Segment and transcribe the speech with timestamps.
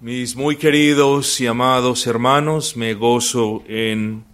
[0.00, 4.24] Mis muy queridos y amados hermanos, me gozo en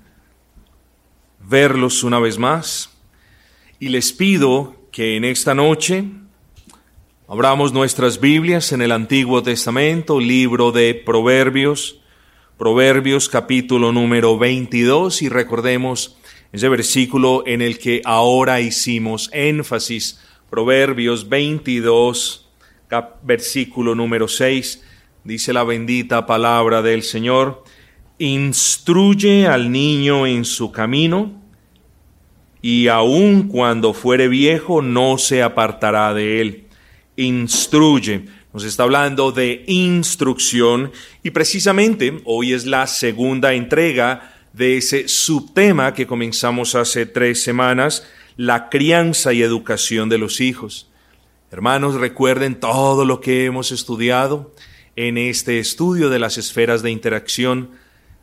[1.41, 2.91] verlos una vez más
[3.81, 6.05] y les pido que en esta noche
[7.27, 11.99] abramos nuestras Biblias en el Antiguo Testamento, libro de Proverbios,
[12.59, 16.19] Proverbios capítulo número 22 y recordemos
[16.53, 20.21] ese versículo en el que ahora hicimos énfasis,
[20.51, 22.51] Proverbios 22,
[23.23, 24.91] versículo número 6
[25.25, 27.65] dice la bendita palabra del Señor,
[28.19, 31.43] instruye al niño en su camino,
[32.61, 36.65] y aun cuando fuere viejo no se apartará de él.
[37.17, 38.25] Instruye.
[38.55, 40.91] Nos está hablando de instrucción
[41.23, 48.07] y precisamente hoy es la segunda entrega de ese subtema que comenzamos hace tres semanas,
[48.37, 50.89] la crianza y educación de los hijos.
[51.51, 54.53] Hermanos, recuerden todo lo que hemos estudiado
[54.97, 57.71] en este estudio de las esferas de interacción.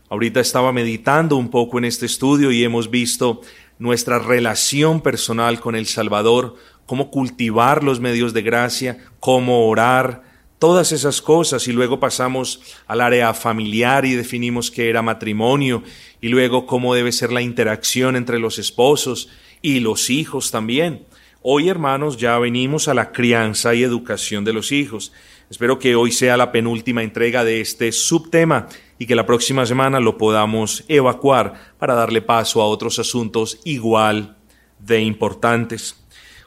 [0.09, 3.41] Ahorita estaba meditando un poco en este estudio y hemos visto
[3.80, 6.55] nuestra relación personal con el Salvador,
[6.86, 10.23] cómo cultivar los medios de gracia, cómo orar,
[10.59, 15.81] todas esas cosas y luego pasamos al área familiar y definimos qué era matrimonio
[16.22, 19.30] y luego cómo debe ser la interacción entre los esposos
[19.64, 21.05] y los hijos también.
[21.42, 25.11] Hoy, hermanos, ya venimos a la crianza y educación de los hijos.
[25.52, 29.99] Espero que hoy sea la penúltima entrega de este subtema y que la próxima semana
[29.99, 34.38] lo podamos evacuar para darle paso a otros asuntos igual
[34.80, 36.02] de importantes.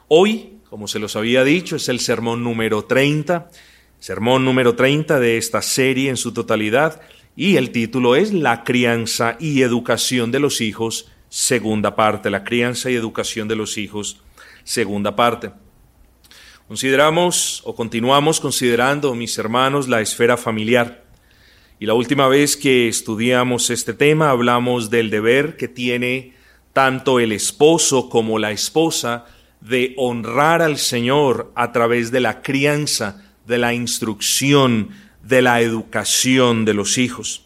[0.07, 3.51] Hoy, como se los había dicho, es el sermón número 30,
[3.99, 6.99] sermón número 30 de esta serie en su totalidad
[7.35, 12.89] y el título es La crianza y educación de los hijos, segunda parte, la crianza
[12.89, 14.23] y educación de los hijos,
[14.63, 15.51] segunda parte.
[16.67, 21.03] Consideramos o continuamos considerando, mis hermanos, la esfera familiar.
[21.79, 26.33] Y la última vez que estudiamos este tema hablamos del deber que tiene
[26.73, 29.25] tanto el esposo como la esposa
[29.61, 34.89] de honrar al Señor a través de la crianza, de la instrucción,
[35.21, 37.45] de la educación de los hijos.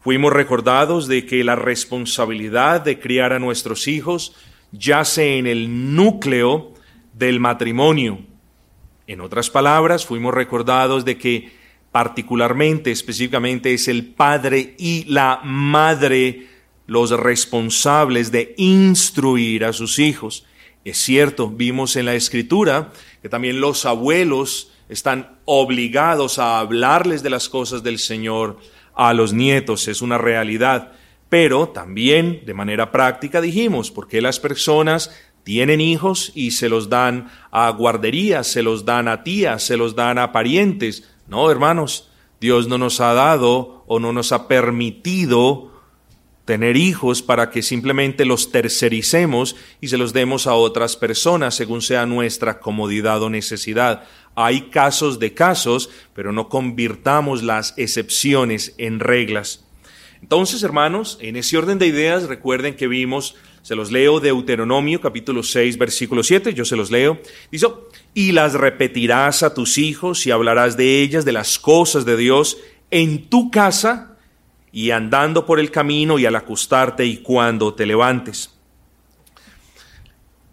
[0.00, 4.32] Fuimos recordados de que la responsabilidad de criar a nuestros hijos
[4.72, 6.72] yace en el núcleo
[7.12, 8.29] del matrimonio,
[9.10, 11.50] en otras palabras, fuimos recordados de que
[11.90, 16.46] particularmente, específicamente, es el padre y la madre
[16.86, 20.46] los responsables de instruir a sus hijos.
[20.84, 27.30] Es cierto, vimos en la escritura que también los abuelos están obligados a hablarles de
[27.30, 28.58] las cosas del Señor
[28.94, 30.92] a los nietos, es una realidad.
[31.28, 35.10] Pero también de manera práctica dijimos, porque las personas
[35.44, 39.94] tienen hijos y se los dan a guarderías, se los dan a tías, se los
[39.94, 41.08] dan a parientes.
[41.26, 45.70] No, hermanos, Dios no nos ha dado o no nos ha permitido
[46.44, 51.80] tener hijos para que simplemente los tercericemos y se los demos a otras personas según
[51.80, 54.04] sea nuestra comodidad o necesidad.
[54.34, 59.64] Hay casos de casos, pero no convirtamos las excepciones en reglas.
[60.22, 65.42] Entonces, hermanos, en ese orden de ideas, recuerden que vimos se los leo Deuteronomio capítulo
[65.42, 67.20] 6 versículo 7, yo se los leo.
[67.50, 67.66] Dice,
[68.14, 72.58] y las repetirás a tus hijos y hablarás de ellas, de las cosas de Dios,
[72.90, 74.16] en tu casa
[74.72, 78.50] y andando por el camino y al acostarte y cuando te levantes.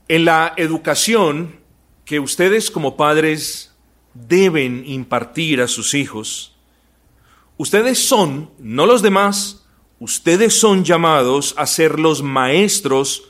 [0.07, 1.59] En la educación
[2.05, 3.75] que ustedes como padres
[4.13, 6.55] deben impartir a sus hijos,
[7.57, 9.66] ustedes son, no los demás,
[9.99, 13.23] Ustedes son llamados a ser los maestros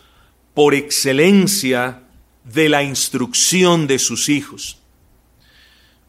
[0.54, 2.04] por excelencia
[2.44, 4.80] de la instrucción de sus hijos.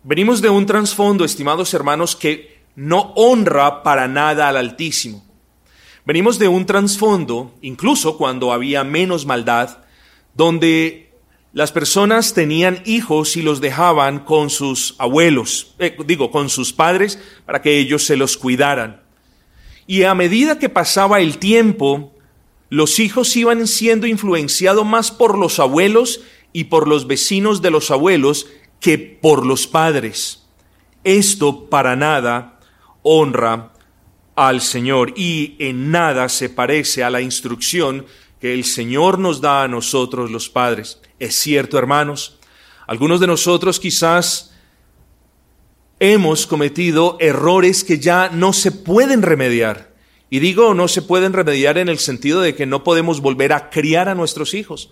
[0.02, 5.24] Venimos de un trasfondo, estimados hermanos, que no honra para nada al Altísimo.
[6.04, 9.78] Venimos de un trasfondo, incluso cuando había menos maldad,
[10.34, 11.12] donde
[11.52, 17.18] las personas tenían hijos y los dejaban con sus abuelos, eh, digo, con sus padres,
[17.44, 19.07] para que ellos se los cuidaran.
[19.88, 22.12] Y a medida que pasaba el tiempo,
[22.68, 26.20] los hijos iban siendo influenciados más por los abuelos
[26.52, 28.46] y por los vecinos de los abuelos
[28.80, 30.46] que por los padres.
[31.04, 32.60] Esto para nada
[33.02, 33.72] honra
[34.36, 38.04] al Señor y en nada se parece a la instrucción
[38.42, 41.00] que el Señor nos da a nosotros los padres.
[41.18, 42.38] Es cierto, hermanos,
[42.86, 44.47] algunos de nosotros quizás
[46.00, 49.94] hemos cometido errores que ya no se pueden remediar.
[50.30, 53.70] Y digo no se pueden remediar en el sentido de que no podemos volver a
[53.70, 54.90] criar a nuestros hijos.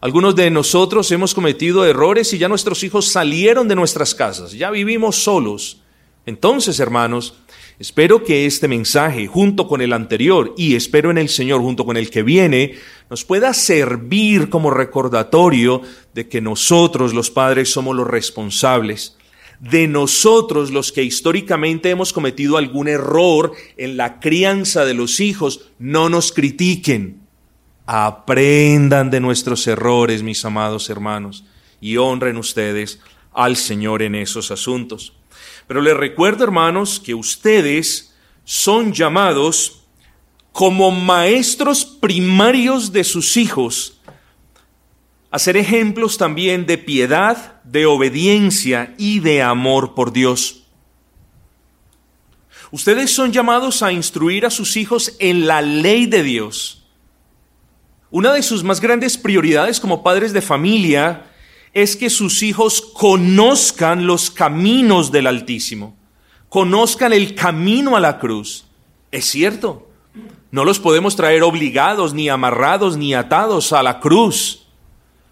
[0.00, 4.70] Algunos de nosotros hemos cometido errores y ya nuestros hijos salieron de nuestras casas, ya
[4.70, 5.82] vivimos solos,
[6.24, 7.34] Entonces, hermanos,
[7.78, 11.96] espero que este mensaje, junto con el anterior, y espero en el Señor, junto con
[11.96, 12.74] el que viene,
[13.08, 15.80] nos pueda servir como recordatorio
[16.12, 19.17] de que nosotros, los padres, somos los responsables
[19.60, 25.68] de nosotros los que históricamente hemos cometido algún error en la crianza de los hijos,
[25.78, 27.20] no nos critiquen.
[27.86, 31.44] Aprendan de nuestros errores, mis amados hermanos,
[31.80, 33.00] y honren ustedes
[33.32, 35.14] al Señor en esos asuntos.
[35.66, 38.14] Pero les recuerdo, hermanos, que ustedes
[38.44, 39.82] son llamados
[40.52, 43.97] como maestros primarios de sus hijos
[45.30, 50.62] a ser ejemplos también de piedad, de obediencia y de amor por Dios.
[52.70, 56.86] Ustedes son llamados a instruir a sus hijos en la ley de Dios.
[58.10, 61.26] Una de sus más grandes prioridades como padres de familia
[61.74, 65.96] es que sus hijos conozcan los caminos del Altísimo,
[66.48, 68.64] conozcan el camino a la cruz.
[69.10, 69.90] Es cierto,
[70.50, 74.67] no los podemos traer obligados, ni amarrados, ni atados a la cruz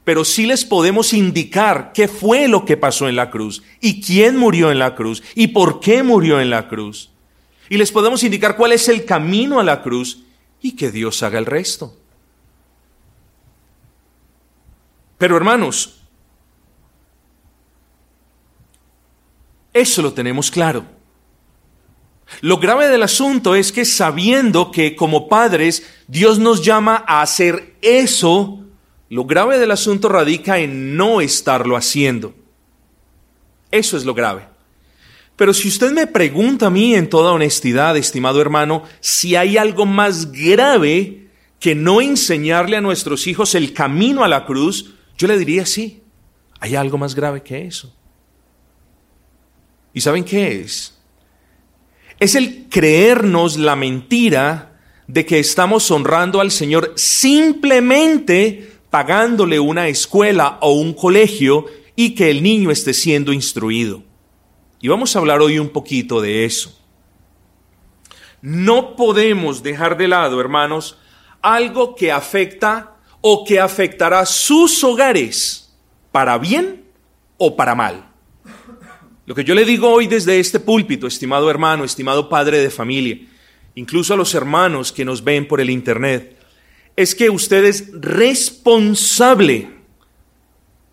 [0.07, 4.37] pero sí les podemos indicar qué fue lo que pasó en la cruz y quién
[4.37, 7.11] murió en la cruz y por qué murió en la cruz.
[7.69, 10.23] Y les podemos indicar cuál es el camino a la cruz
[10.63, 11.99] y que Dios haga el resto.
[15.19, 15.99] Pero hermanos,
[19.73, 20.85] eso lo tenemos claro.
[22.43, 27.75] Lo grave del asunto es que sabiendo que como padres Dios nos llama a hacer
[27.83, 28.63] eso,
[29.09, 32.35] lo grave del asunto radica en no estarlo haciendo.
[33.71, 34.49] Eso es lo grave.
[35.37, 39.85] Pero si usted me pregunta a mí en toda honestidad, estimado hermano, si hay algo
[39.85, 41.29] más grave
[41.61, 46.03] que no enseñarle a nuestros hijos el camino a la cruz, yo le diría sí,
[46.59, 47.95] hay algo más grave que eso.
[49.93, 50.95] ¿Y saben qué es?
[52.19, 60.59] Es el creernos la mentira de que estamos honrando al Señor simplemente pagándole una escuela
[60.61, 64.03] o un colegio y que el niño esté siendo instruido.
[64.81, 66.79] Y vamos a hablar hoy un poquito de eso.
[68.43, 70.99] No podemos dejar de lado, hermanos,
[71.43, 75.75] algo que afecta o que afectará sus hogares,
[76.13, 76.85] para bien
[77.39, 78.11] o para mal.
[79.25, 83.19] Lo que yo le digo hoy desde este púlpito, estimado hermano, estimado padre de familia,
[83.75, 86.36] incluso a los hermanos que nos ven por el Internet,
[86.97, 89.69] es que usted es responsable,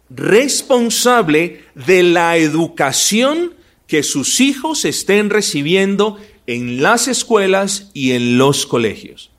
[0.10, 3.54] responsable de la educación
[3.88, 9.32] que sus hijos estén recibiendo en las escuelas y en los colegios.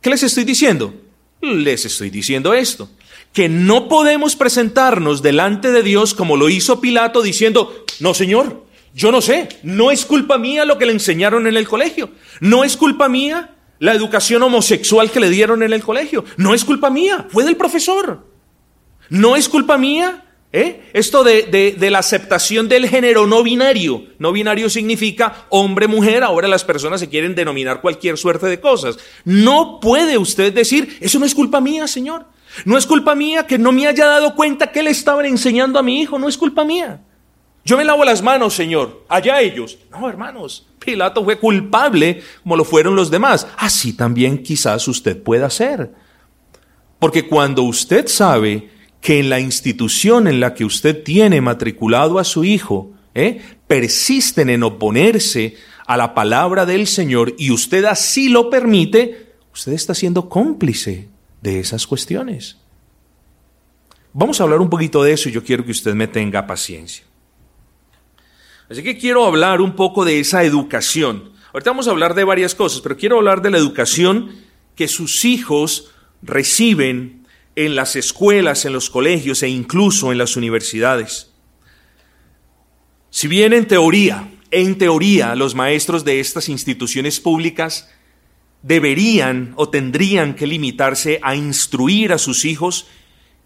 [0.00, 0.94] ¿Qué les estoy diciendo?
[1.42, 2.88] Les estoy diciendo esto,
[3.32, 8.64] que no podemos presentarnos delante de Dios como lo hizo Pilato diciendo, no Señor,
[8.94, 12.64] yo no sé, no es culpa mía lo que le enseñaron en el colegio, no
[12.64, 16.24] es culpa mía la educación homosexual que le dieron en el colegio.
[16.36, 18.24] No es culpa mía, fue del profesor.
[19.08, 20.26] No es culpa mía.
[20.52, 20.90] ¿eh?
[20.92, 24.04] Esto de, de, la aceptación del género no binario.
[24.18, 26.22] No binario significa hombre-mujer.
[26.22, 28.98] Ahora las personas se quieren denominar cualquier suerte de cosas.
[29.24, 32.26] No puede usted decir, eso no es culpa mía, Señor.
[32.66, 35.82] No es culpa mía que no me haya dado cuenta que le estaban enseñando a
[35.82, 36.18] mi hijo.
[36.18, 37.00] No es culpa mía.
[37.64, 39.04] Yo me lavo las manos, Señor.
[39.08, 39.78] Allá ellos.
[39.90, 40.66] No, hermanos.
[40.78, 43.46] Pilato fue culpable como lo fueron los demás.
[43.56, 45.92] Así también quizás usted pueda ser.
[46.98, 52.24] Porque cuando usted sabe que en la institución en la que usted tiene matriculado a
[52.24, 53.40] su hijo, ¿eh?
[53.66, 59.94] persisten en oponerse a la palabra del Señor y usted así lo permite, usted está
[59.94, 61.08] siendo cómplice
[61.40, 62.58] de esas cuestiones.
[64.12, 67.04] Vamos a hablar un poquito de eso y yo quiero que usted me tenga paciencia.
[68.70, 71.32] Así que quiero hablar un poco de esa educación.
[71.52, 74.30] Ahorita vamos a hablar de varias cosas, pero quiero hablar de la educación
[74.76, 75.90] que sus hijos
[76.22, 81.32] reciben en las escuelas, en los colegios e incluso en las universidades.
[83.10, 87.90] Si bien en teoría, en teoría, los maestros de estas instituciones públicas
[88.62, 92.86] deberían o tendrían que limitarse a instruir a sus hijos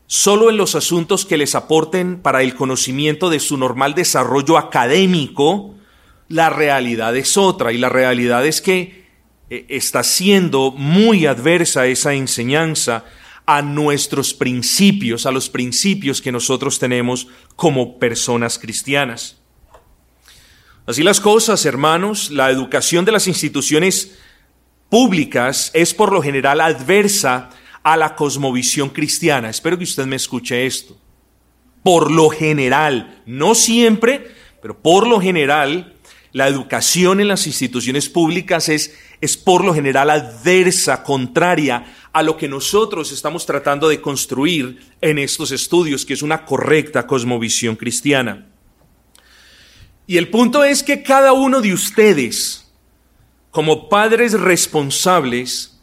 [0.07, 5.75] solo en los asuntos que les aporten para el conocimiento de su normal desarrollo académico,
[6.29, 9.05] la realidad es otra y la realidad es que
[9.51, 13.05] eh, está siendo muy adversa esa enseñanza
[13.47, 19.39] a nuestros principios, a los principios que nosotros tenemos como personas cristianas.
[20.87, 24.19] Así las cosas, hermanos, la educación de las instituciones
[24.91, 27.51] públicas es por lo general adversa
[27.85, 29.51] a la cosmovisión cristiana.
[29.51, 30.99] Espero que usted me escuche esto.
[31.85, 34.27] Por lo general, no siempre,
[34.61, 35.95] pero por lo general
[36.33, 42.37] la educación en las instituciones públicas es, es por lo general adversa, contraria a lo
[42.37, 48.47] que nosotros estamos tratando de construir en estos estudios, que es una correcta cosmovisión cristiana.
[50.07, 52.73] Y el punto es que cada uno de ustedes,
[53.51, 55.74] como padres responsables,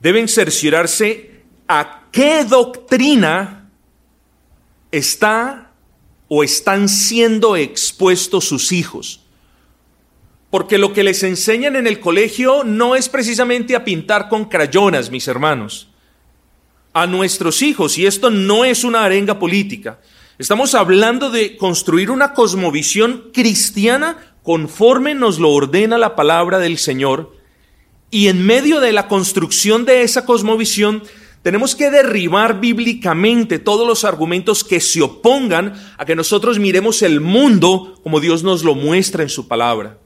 [0.00, 3.70] deben cerciorarse a qué doctrina
[4.90, 5.72] está
[6.28, 9.20] o están siendo expuestos sus hijos.
[10.50, 15.10] Porque lo que les enseñan en el colegio no es precisamente a pintar con crayonas,
[15.10, 15.88] mis hermanos.
[16.94, 20.00] A nuestros hijos, y esto no es una arenga política,
[20.38, 27.36] estamos hablando de construir una cosmovisión cristiana conforme nos lo ordena la palabra del Señor.
[28.10, 31.02] Y en medio de la construcción de esa cosmovisión,
[31.42, 37.20] tenemos que derribar bíblicamente todos los argumentos que se opongan a que nosotros miremos el
[37.20, 39.98] mundo como Dios nos lo muestra en su palabra.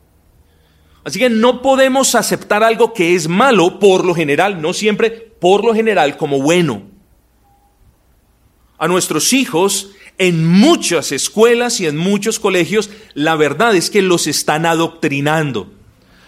[1.04, 5.64] Así que no podemos aceptar algo que es malo por lo general, no siempre por
[5.64, 6.82] lo general como bueno.
[8.78, 14.26] A nuestros hijos, en muchas escuelas y en muchos colegios, la verdad es que los
[14.26, 15.72] están adoctrinando,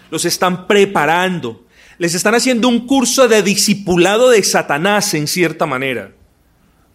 [0.09, 1.64] los están preparando,
[1.97, 6.11] les están haciendo un curso de discipulado de Satanás en cierta manera.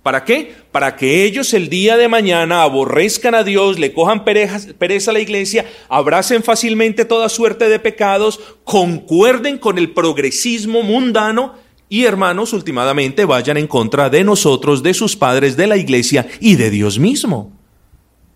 [0.03, 0.55] ¿Para qué?
[0.73, 5.21] Para que ellos el día de mañana aborrezcan a Dios, le cojan pereza a la
[5.21, 11.55] iglesia, abracen fácilmente toda suerte de pecados, concuerden con el progresismo mundano
[11.91, 16.55] y hermanos, últimamente vayan en contra de nosotros, de sus padres, de la iglesia y
[16.55, 17.53] de Dios mismo.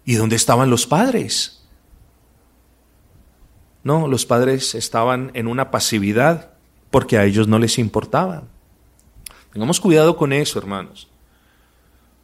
[0.05, 1.65] ¿Y dónde estaban los padres?
[3.85, 6.54] No, los padres estaban en una pasividad
[6.95, 8.45] porque a ellos no les importaba.
[9.53, 11.09] Tengamos cuidado con eso, hermanos.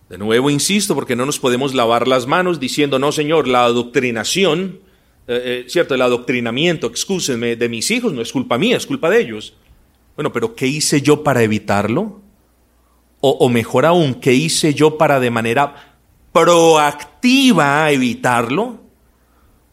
[0.09, 4.79] De nuevo insisto, porque no nos podemos lavar las manos diciendo, no, Señor, la adoctrinación,
[5.27, 9.11] eh, eh, cierto, el adoctrinamiento, excúsenme, de mis hijos no es culpa mía, es culpa
[9.11, 9.55] de ellos.
[10.15, 12.21] Bueno, pero ¿qué hice yo para evitarlo?
[13.21, 15.97] O, o mejor aún, ¿qué hice yo para de manera
[16.31, 18.79] proactiva evitarlo?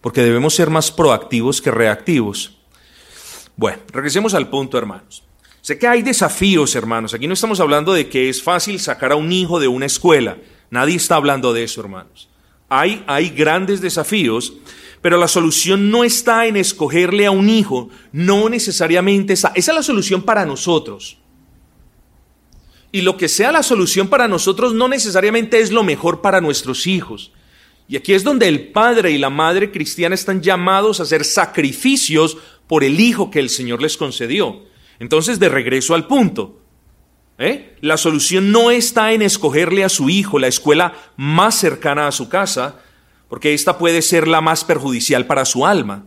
[0.02, 2.57] Porque debemos ser más proactivos que reactivos.
[3.58, 5.24] Bueno, regresemos al punto, hermanos.
[5.62, 7.14] Sé que hay desafíos, hermanos.
[7.14, 10.38] Aquí no estamos hablando de que es fácil sacar a un hijo de una escuela.
[10.70, 12.30] Nadie está hablando de eso, hermanos.
[12.70, 14.54] Hay, hay grandes desafíos,
[15.02, 17.90] pero la solución no está en escogerle a un hijo.
[18.12, 19.52] No necesariamente está.
[19.56, 21.18] Esa es la solución para nosotros.
[22.92, 26.86] Y lo que sea la solución para nosotros no necesariamente es lo mejor para nuestros
[26.86, 27.32] hijos.
[27.90, 32.38] Y aquí es donde el padre y la madre cristiana están llamados a hacer sacrificios
[32.68, 34.64] por el hijo que el Señor les concedió.
[35.00, 36.60] Entonces, de regreso al punto,
[37.38, 37.76] ¿eh?
[37.82, 42.30] la solución no está en escogerle a su hijo la escuela más cercana a su
[42.30, 42.80] casa,
[43.30, 46.06] porque esta puede ser la más perjudicial para su alma.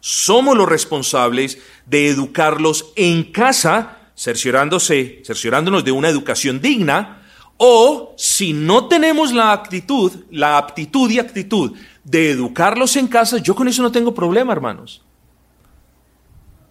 [0.00, 7.22] Somos los responsables de educarlos en casa, cerciorándose, cerciorándonos de una educación digna,
[7.56, 13.54] o si no tenemos la actitud, la aptitud y actitud de educarlos en casa, yo
[13.54, 15.02] con eso no tengo problema, hermanos.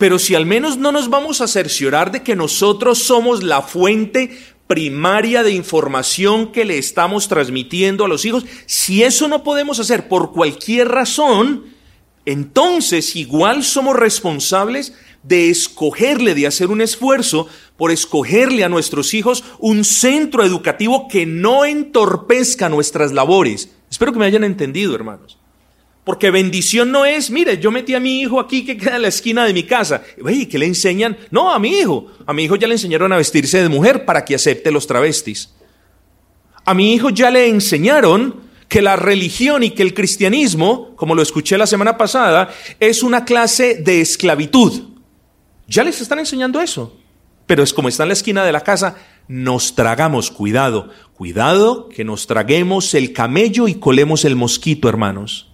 [0.02, 4.36] Pero si al menos no nos vamos a cerciorar de que nosotros somos la fuente
[4.66, 10.08] primaria de información que le estamos transmitiendo a los hijos, si eso no podemos hacer
[10.08, 11.66] por cualquier razón,
[12.26, 19.44] entonces igual somos responsables de escogerle, de hacer un esfuerzo por escogerle a nuestros hijos
[19.60, 23.70] un centro educativo que no entorpezca nuestras labores.
[23.92, 25.41] Espero que me hayan entendido, hermanos.
[26.04, 29.08] Porque bendición no es, mire, yo metí a mi hijo aquí que queda en la
[29.10, 30.04] esquina de mi casa.
[30.28, 31.16] ¿Y ¿qué le enseñan?
[31.30, 32.08] No, a mi hijo.
[32.26, 35.54] A mi hijo ya le enseñaron a vestirse de mujer para que acepte los travestis.
[36.66, 41.22] A mi hijo ya le enseñaron que la religión y que el cristianismo, como lo
[41.22, 44.84] escuché la semana pasada, es una clase de esclavitud.
[45.68, 46.98] Ya les están enseñando eso.
[47.46, 48.96] Pero es como está en la esquina de la casa,
[49.28, 55.51] nos tragamos, cuidado, cuidado que nos traguemos el camello y colemos el mosquito, hermanos.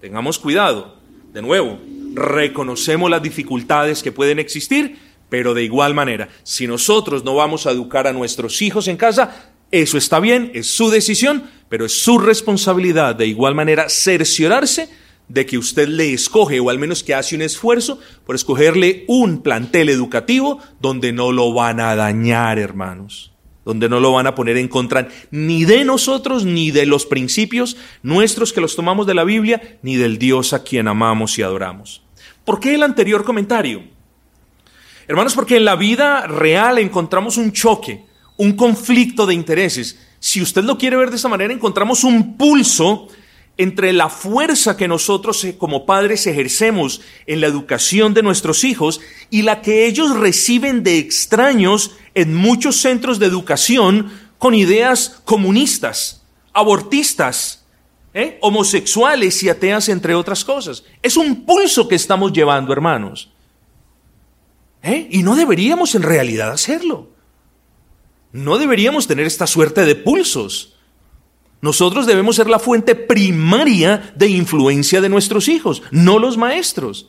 [0.00, 0.96] Tengamos cuidado.
[1.32, 1.78] De nuevo,
[2.14, 7.70] reconocemos las dificultades que pueden existir, pero de igual manera, si nosotros no vamos a
[7.70, 12.18] educar a nuestros hijos en casa, eso está bien, es su decisión, pero es su
[12.18, 14.88] responsabilidad de igual manera cerciorarse
[15.28, 19.42] de que usted le escoge o al menos que hace un esfuerzo por escogerle un
[19.42, 23.29] plantel educativo donde no lo van a dañar, hermanos
[23.64, 27.76] donde no lo van a poner en contra ni de nosotros, ni de los principios
[28.02, 32.02] nuestros que los tomamos de la Biblia, ni del Dios a quien amamos y adoramos.
[32.44, 33.82] ¿Por qué el anterior comentario?
[35.06, 38.04] Hermanos, porque en la vida real encontramos un choque,
[38.36, 39.98] un conflicto de intereses.
[40.18, 43.08] Si usted lo quiere ver de esa manera, encontramos un pulso
[43.56, 49.02] entre la fuerza que nosotros eh, como padres ejercemos en la educación de nuestros hijos
[49.28, 56.22] y la que ellos reciben de extraños en muchos centros de educación con ideas comunistas,
[56.52, 57.64] abortistas,
[58.14, 58.38] ¿eh?
[58.40, 60.84] homosexuales y ateas, entre otras cosas.
[61.02, 63.30] Es un pulso que estamos llevando, hermanos.
[64.82, 65.08] ¿Eh?
[65.10, 67.08] Y no deberíamos en realidad hacerlo.
[68.32, 70.76] No deberíamos tener esta suerte de pulsos.
[71.60, 77.08] Nosotros debemos ser la fuente primaria de influencia de nuestros hijos, no los maestros.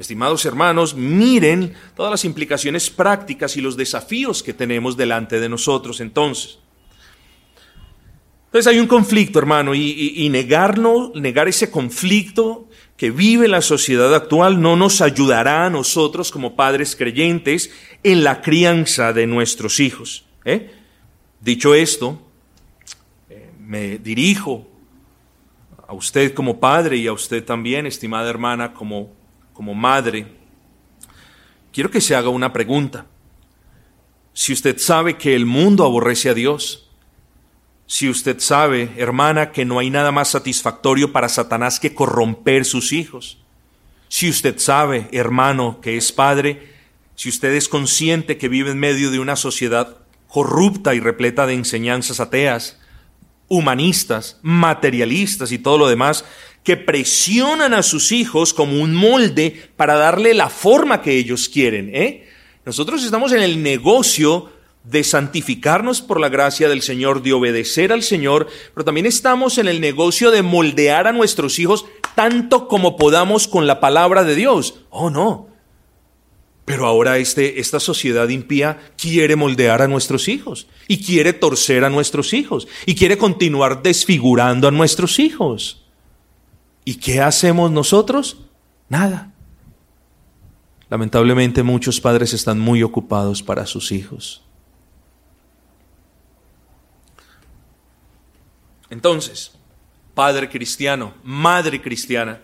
[0.00, 6.00] Estimados hermanos, miren todas las implicaciones prácticas y los desafíos que tenemos delante de nosotros
[6.00, 6.58] entonces.
[8.46, 12.66] Entonces hay un conflicto, hermano, y, negarnos, negar ese conflicto
[12.96, 17.70] que vive la sociedad actual no nos ayudará a nosotros como padres creyentes
[18.02, 20.24] en la crianza de nuestros hijos.
[20.46, 20.70] ¿eh?
[21.42, 22.18] Dicho esto,
[23.60, 24.66] me dirijo
[25.86, 29.19] a usted como padre y a usted también, estimada hermana, como,
[29.60, 30.24] como madre.
[31.70, 33.04] Quiero que se haga una pregunta.
[34.32, 36.88] Si usted sabe que el mundo aborrece a Dios,
[37.86, 42.94] si usted sabe, hermana, que no hay nada más satisfactorio para Satanás que corromper sus
[42.94, 43.36] hijos,
[44.08, 46.72] si usted sabe, hermano, que es padre,
[47.14, 51.52] si usted es consciente que vive en medio de una sociedad corrupta y repleta de
[51.52, 52.80] enseñanzas ateas,
[53.48, 56.24] humanistas, materialistas y todo lo demás,
[56.64, 61.94] que presionan a sus hijos como un molde para darle la forma que ellos quieren.
[61.94, 62.28] ¿eh?
[62.64, 64.50] Nosotros estamos en el negocio
[64.84, 69.68] de santificarnos por la gracia del Señor, de obedecer al Señor, pero también estamos en
[69.68, 74.80] el negocio de moldear a nuestros hijos tanto como podamos con la palabra de Dios.
[74.90, 75.48] Oh, no.
[76.64, 81.90] Pero ahora este, esta sociedad impía quiere moldear a nuestros hijos y quiere torcer a
[81.90, 85.79] nuestros hijos y quiere continuar desfigurando a nuestros hijos.
[86.90, 88.36] ¿Y qué hacemos nosotros?
[88.88, 89.30] Nada.
[90.88, 94.42] Lamentablemente muchos padres están muy ocupados para sus hijos.
[98.88, 99.52] Entonces,
[100.14, 102.40] padre cristiano, madre cristiana,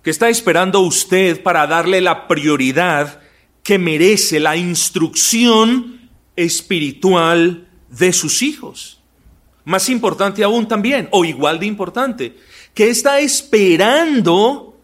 [0.00, 3.20] ¿qué está esperando usted para darle la prioridad
[3.64, 9.01] que merece la instrucción espiritual de sus hijos.
[9.64, 12.36] Más importante aún también, o igual de importante,
[12.74, 14.76] que está esperando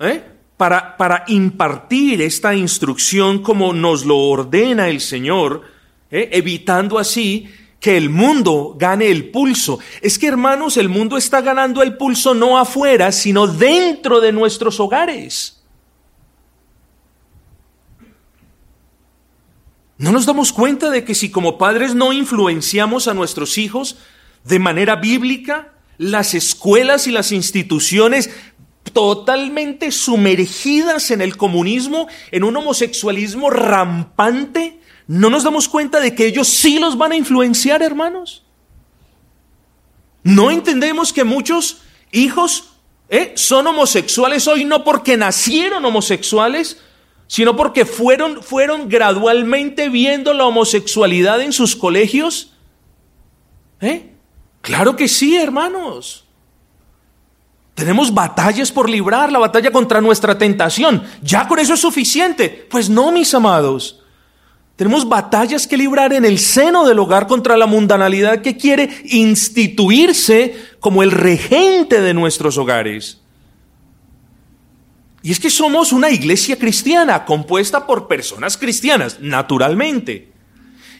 [0.00, 0.22] ¿eh?
[0.56, 5.62] para, para, impartir esta instrucción como nos lo ordena el Señor,
[6.10, 6.30] ¿eh?
[6.32, 7.48] evitando así
[7.80, 9.78] que el mundo gane el pulso.
[10.00, 14.80] Es que hermanos, el mundo está ganando el pulso no afuera, sino dentro de nuestros
[14.80, 15.57] hogares.
[19.98, 23.96] ¿No nos damos cuenta de que si como padres no influenciamos a nuestros hijos
[24.44, 28.30] de manera bíblica, las escuelas y las instituciones
[28.92, 36.26] totalmente sumergidas en el comunismo, en un homosexualismo rampante, ¿no nos damos cuenta de que
[36.26, 38.44] ellos sí los van a influenciar, hermanos?
[40.22, 41.82] ¿No entendemos que muchos
[42.12, 42.70] hijos
[43.08, 46.78] eh, son homosexuales hoy no porque nacieron homosexuales,
[47.28, 52.54] sino porque fueron, fueron gradualmente viendo la homosexualidad en sus colegios.
[53.80, 54.10] ¿Eh?
[54.62, 56.24] Claro que sí, hermanos.
[57.74, 61.04] Tenemos batallas por librar, la batalla contra nuestra tentación.
[61.22, 62.66] ¿Ya con eso es suficiente?
[62.68, 64.02] Pues no, mis amados.
[64.74, 70.56] Tenemos batallas que librar en el seno del hogar contra la mundanalidad que quiere instituirse
[70.80, 73.20] como el regente de nuestros hogares.
[75.28, 80.28] Y es que somos una iglesia cristiana compuesta por personas cristianas, naturalmente.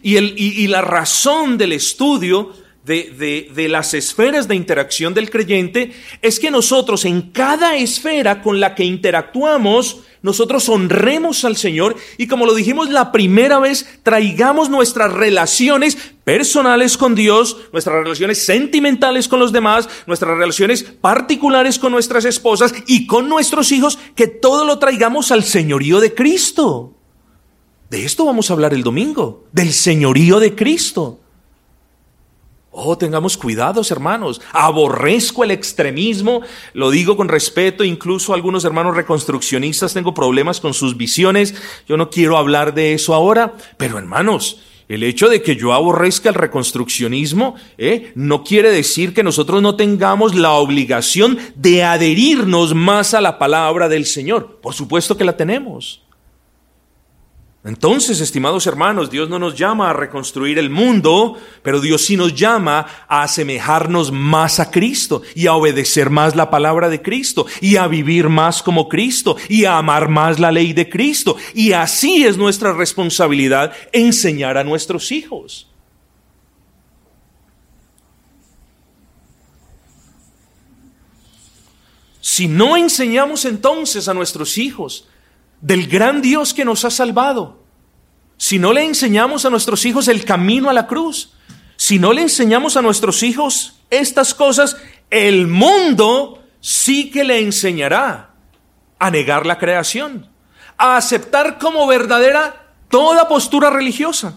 [0.03, 2.53] Y, el, y, la razón del estudio
[2.85, 8.61] de, de, las esferas de interacción del creyente es que nosotros en cada esfera con
[8.61, 14.69] la que interactuamos, nosotros honremos al Señor y como lo dijimos la primera vez, traigamos
[14.69, 21.93] nuestras relaciones personales con Dios, nuestras relaciones sentimentales con los demás, nuestras relaciones particulares con
[21.93, 26.95] nuestras esposas y con nuestros hijos, que todo lo traigamos al señorío de Cristo.
[27.91, 31.21] De esto vamos a hablar el domingo, del señorío de Cristo.
[32.81, 34.41] Oh, tengamos cuidados, hermanos.
[34.53, 36.43] Aborrezco el extremismo,
[36.75, 41.57] lo digo con respeto, incluso algunos hermanos reconstruccionistas tengo problemas con sus visiones.
[41.89, 46.29] Yo no quiero hablar de eso ahora, pero hermanos, el hecho de que yo aborrezca
[46.29, 48.13] el reconstruccionismo ¿eh?
[48.15, 53.89] no quiere decir que nosotros no tengamos la obligación de adherirnos más a la palabra
[53.89, 54.61] del Señor.
[54.63, 56.01] Por supuesto que la tenemos.
[57.65, 62.35] Entonces, estimados hermanos, Dios no nos llama a reconstruir el mundo, pero Dios sí nos
[62.35, 67.77] llama a asemejarnos más a Cristo y a obedecer más la palabra de Cristo y
[67.77, 71.37] a vivir más como Cristo y a amar más la ley de Cristo.
[71.53, 75.69] Y así es nuestra responsabilidad enseñar a nuestros hijos.
[82.21, 85.09] Si no enseñamos entonces a nuestros hijos
[85.61, 87.63] del gran Dios que nos ha salvado,
[88.37, 91.35] si no le enseñamos a nuestros hijos el camino a la cruz,
[91.77, 94.77] si no le enseñamos a nuestros hijos estas cosas,
[95.11, 98.31] el mundo sí que le enseñará
[98.99, 100.29] a negar la creación,
[100.77, 104.35] a aceptar como verdadera toda postura religiosa,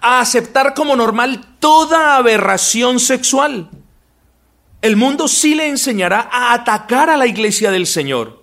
[0.00, 3.70] a aceptar como normal toda aberración sexual
[4.82, 8.41] el mundo sí le enseñará a atacar a la iglesia del Señor.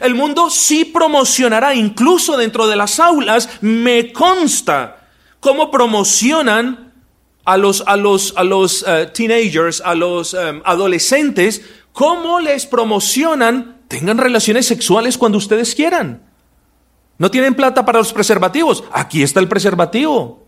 [0.00, 5.08] El mundo sí promocionará, incluso dentro de las aulas, me consta
[5.40, 6.92] cómo promocionan
[7.44, 13.82] a los, a los, a los eh, teenagers, a los em, adolescentes, cómo les promocionan,
[13.88, 16.22] tengan relaciones sexuales cuando ustedes quieran.
[17.18, 18.84] ¿No tienen plata para los preservativos?
[18.92, 20.44] Aquí está el preservativo.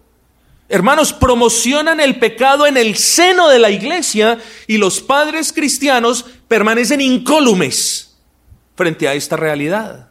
[0.68, 7.00] Hermanos, promocionan el pecado en el seno de la iglesia y los padres cristianos permanecen
[7.00, 8.07] incólumes
[8.78, 10.10] frente a esta realidad.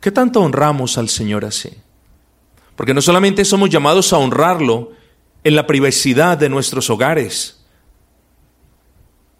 [0.00, 1.70] ¿Qué tanto honramos al Señor así?
[2.76, 4.92] Porque no solamente somos llamados a honrarlo
[5.42, 7.66] en la privacidad de nuestros hogares,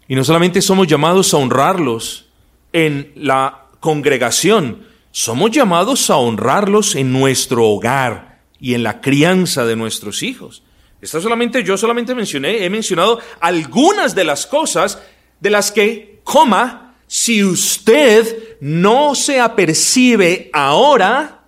[0.09, 2.27] y no solamente somos llamados a honrarlos
[2.73, 9.77] en la congregación, somos llamados a honrarlos en nuestro hogar y en la crianza de
[9.77, 10.63] nuestros hijos.
[10.99, 15.01] Esta solamente, yo solamente mencioné, he mencionado algunas de las cosas
[15.39, 21.43] de las que, coma, si usted no se apercibe ahora,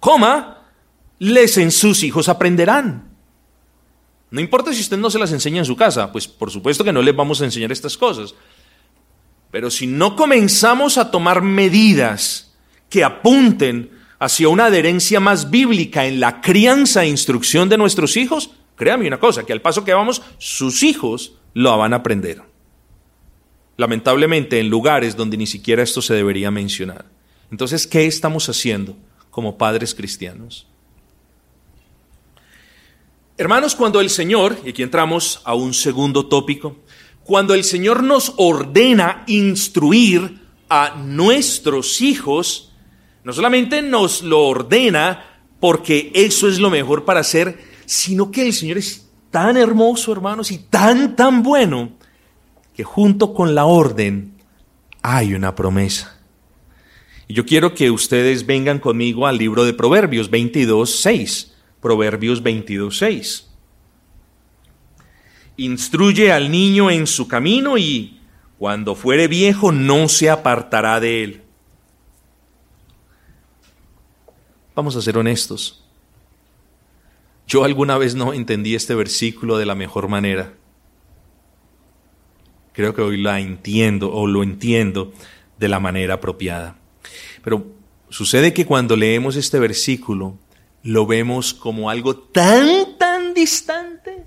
[0.00, 0.62] coma,
[1.68, 3.10] sus hijos aprenderán.
[4.30, 6.94] No importa si usted no se las enseña en su casa, pues por supuesto que
[6.94, 8.34] no les vamos a enseñar estas cosas.
[9.50, 12.54] Pero si no comenzamos a tomar medidas
[12.88, 18.48] que apunten hacia una adherencia más bíblica en la crianza e instrucción de nuestros hijos,
[18.76, 22.55] créame una cosa, que al paso que vamos, sus hijos lo van a aprender.
[23.76, 27.06] Lamentablemente en lugares donde ni siquiera esto se debería mencionar.
[27.50, 28.96] Entonces, ¿qué estamos haciendo
[29.30, 30.66] como padres cristianos?
[33.38, 36.78] Hermanos, cuando el Señor, y aquí entramos a un segundo tópico,
[37.22, 42.72] cuando el Señor nos ordena instruir a nuestros hijos,
[43.24, 48.52] no solamente nos lo ordena porque eso es lo mejor para hacer, sino que el
[48.52, 51.92] Señor es tan hermoso, hermanos, y tan, tan bueno,
[52.76, 54.34] que junto con la orden
[55.00, 56.20] hay una promesa.
[57.26, 61.54] Y yo quiero que ustedes vengan conmigo al libro de Proverbios 22, 6.
[61.80, 63.48] Proverbios 22, 6.
[65.56, 68.20] Instruye al niño en su camino y
[68.58, 71.42] cuando fuere viejo no se apartará de él.
[74.74, 75.82] Vamos a ser honestos.
[77.46, 80.52] Yo alguna vez no entendí este versículo de la mejor manera.
[82.76, 85.14] Creo que hoy la entiendo o lo entiendo
[85.58, 86.76] de la manera apropiada.
[87.42, 87.68] Pero
[88.10, 90.36] sucede que cuando leemos este versículo
[90.82, 94.26] lo vemos como algo tan, tan distante.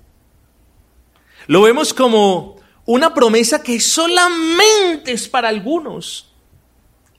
[1.46, 6.32] Lo vemos como una promesa que solamente es para algunos.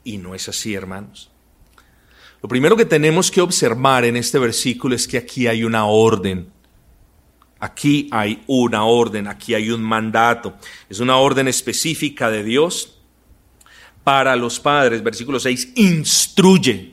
[0.04, 1.32] Y no es así, hermanos.
[2.44, 6.52] Lo primero que tenemos que observar en este versículo es que aquí hay una orden.
[7.62, 10.56] Aquí hay una orden, aquí hay un mandato.
[10.90, 12.98] Es una orden específica de Dios
[14.04, 15.02] para los padres.
[15.02, 16.92] Versículo 6, instruye.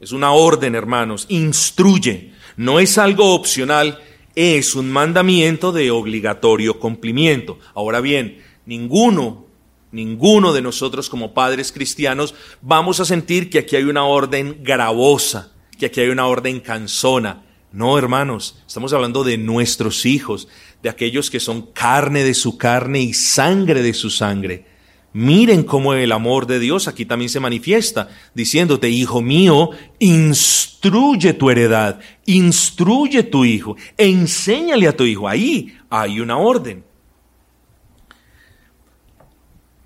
[0.00, 2.32] Es una orden, hermanos, instruye.
[2.56, 3.98] No es algo opcional,
[4.34, 7.58] es un mandamiento de obligatorio cumplimiento.
[7.74, 9.46] Ahora bien, ninguno
[9.92, 15.52] Ninguno de nosotros como padres cristianos vamos a sentir que aquí hay una orden gravosa,
[15.78, 17.45] que aquí hay una orden cansona.
[17.76, 20.48] No, hermanos, estamos hablando de nuestros hijos,
[20.82, 24.64] de aquellos que son carne de su carne y sangre de su sangre.
[25.12, 31.50] Miren cómo el amor de Dios aquí también se manifiesta, diciéndote, hijo mío, instruye tu
[31.50, 35.28] heredad, instruye tu hijo, enséñale a tu hijo.
[35.28, 36.82] Ahí hay una orden.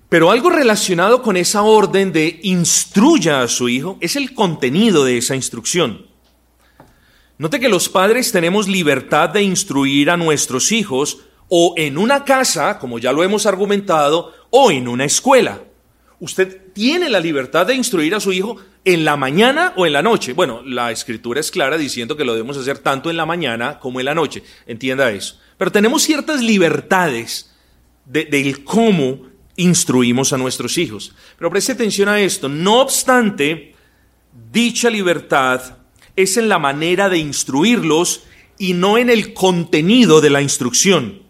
[0.07, 5.17] Pero algo relacionado con esa orden de instruya a su hijo es el contenido de
[5.17, 6.09] esa instrucción.
[7.41, 12.77] Note que los padres tenemos libertad de instruir a nuestros hijos o en una casa,
[12.77, 15.63] como ya lo hemos argumentado, o en una escuela.
[16.19, 20.03] usted tiene la libertad de instruir a su hijo en la mañana o en la
[20.03, 20.33] noche.
[20.33, 23.99] Bueno, la escritura es clara diciendo que lo debemos hacer tanto en la mañana como
[23.99, 24.43] en la noche.
[24.67, 25.39] Entienda eso.
[25.57, 27.55] Pero tenemos ciertas libertades
[28.05, 31.15] del cómo instruimos a nuestros hijos.
[31.39, 32.47] Pero preste atención a esto.
[32.47, 33.73] No obstante,
[34.51, 35.80] dicha libertad
[36.15, 38.23] es en la manera de instruirlos
[38.57, 41.21] y no en el contenido de la instrucción.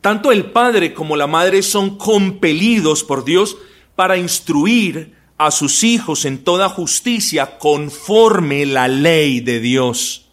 [0.00, 3.56] Tanto el padre como la madre son compelidos por Dios
[3.96, 10.30] para instruir a sus hijos en toda justicia conforme la ley de Dios.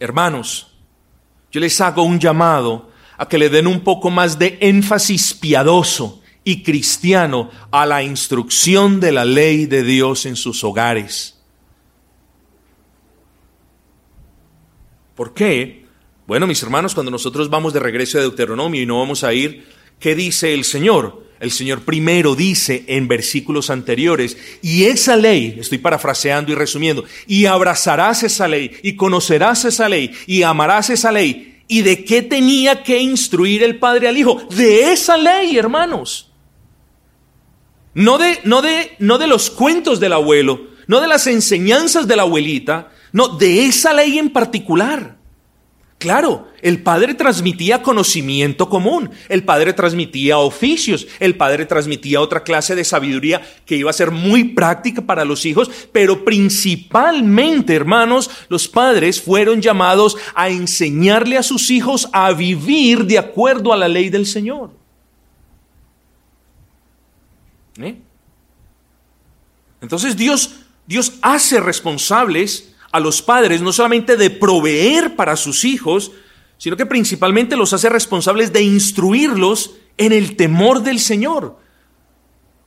[0.00, 0.68] Hermanos,
[1.50, 6.22] yo les hago un llamado a que le den un poco más de énfasis piadoso
[6.48, 11.38] y cristiano a la instrucción de la ley de Dios en sus hogares.
[15.14, 15.84] ¿Por qué?
[16.26, 19.66] Bueno, mis hermanos, cuando nosotros vamos de regreso a Deuteronomio y no vamos a ir
[20.00, 21.26] ¿Qué dice el Señor?
[21.40, 27.46] El Señor primero dice en versículos anteriores, y esa ley, estoy parafraseando y resumiendo, y
[27.46, 31.62] abrazarás esa ley, y conocerás esa ley, y amarás esa ley.
[31.68, 34.40] ¿Y de qué tenía que instruir el Padre al Hijo?
[34.50, 36.27] De esa ley, hermanos.
[37.98, 42.14] No de, no de, no de los cuentos del abuelo, no de las enseñanzas de
[42.14, 45.16] la abuelita, no, de esa ley en particular.
[45.98, 52.76] Claro, el padre transmitía conocimiento común, el padre transmitía oficios, el padre transmitía otra clase
[52.76, 58.68] de sabiduría que iba a ser muy práctica para los hijos, pero principalmente, hermanos, los
[58.68, 64.08] padres fueron llamados a enseñarle a sus hijos a vivir de acuerdo a la ley
[64.08, 64.77] del Señor.
[67.78, 68.00] ¿Eh?
[69.80, 76.10] Entonces Dios, Dios hace responsables a los padres no solamente de proveer para sus hijos,
[76.56, 81.58] sino que principalmente los hace responsables de instruirlos en el temor del Señor.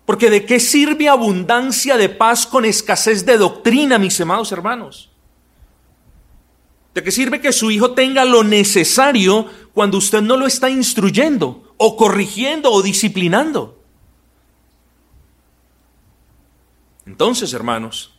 [0.05, 5.09] Porque de qué sirve abundancia de paz con escasez de doctrina, mis amados hermanos.
[6.93, 11.73] ¿De qué sirve que su hijo tenga lo necesario cuando usted no lo está instruyendo
[11.77, 13.80] o corrigiendo o disciplinando?
[17.21, 18.15] Entonces, hermanos,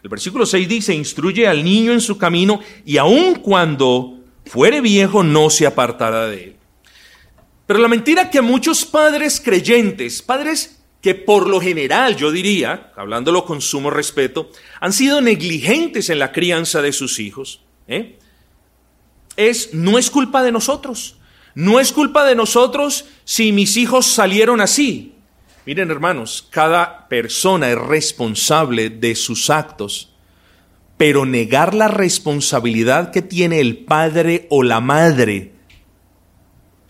[0.00, 5.24] el versículo 6 dice, instruye al niño en su camino y aun cuando fuere viejo
[5.24, 6.56] no se apartará de él.
[7.66, 13.44] Pero la mentira que muchos padres creyentes, padres que por lo general yo diría, hablándolo
[13.44, 18.20] con sumo respeto, han sido negligentes en la crianza de sus hijos, ¿eh?
[19.36, 21.16] es, no es culpa de nosotros.
[21.56, 25.13] No es culpa de nosotros si mis hijos salieron así.
[25.66, 30.12] Miren hermanos, cada persona es responsable de sus actos,
[30.98, 35.54] pero negar la responsabilidad que tiene el padre o la madre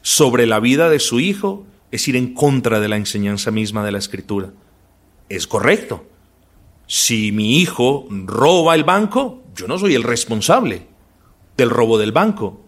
[0.02, 3.92] sobre la vida de su hijo es ir en contra de la enseñanza misma de
[3.92, 4.52] la escritura.
[5.28, 6.06] Es correcto.
[6.86, 10.88] Si mi hijo roba el banco, yo no soy el responsable
[11.56, 12.63] del robo del banco.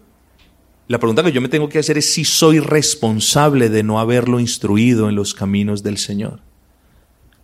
[0.87, 4.39] La pregunta que yo me tengo que hacer es si soy responsable de no haberlo
[4.39, 6.39] instruido en los caminos del Señor.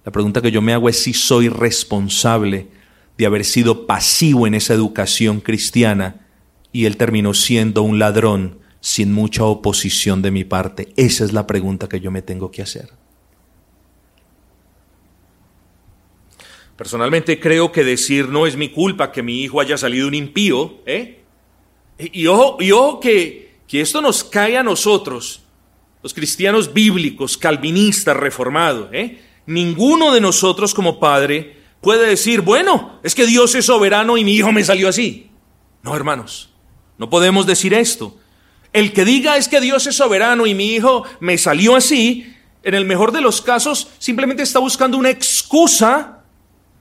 [0.05, 2.67] La pregunta que yo me hago es si soy responsable
[3.17, 6.25] de haber sido pasivo en esa educación cristiana
[6.71, 10.93] y él terminó siendo un ladrón sin mucha oposición de mi parte.
[10.95, 12.89] Esa es la pregunta que yo me tengo que hacer.
[16.77, 20.81] Personalmente creo que decir no es mi culpa que mi hijo haya salido un impío,
[20.85, 21.22] ¿eh?
[21.97, 25.41] Y ojo, y ojo que, que esto nos cae a nosotros,
[26.01, 28.89] los cristianos bíblicos, calvinistas, reformados.
[28.91, 29.21] ¿eh?
[29.45, 34.33] Ninguno de nosotros como padre puede decir, bueno, es que Dios es soberano y mi
[34.35, 35.29] hijo me salió así.
[35.81, 36.49] No, hermanos,
[36.97, 38.17] no podemos decir esto.
[38.71, 42.73] El que diga es que Dios es soberano y mi hijo me salió así, en
[42.73, 46.23] el mejor de los casos simplemente está buscando una excusa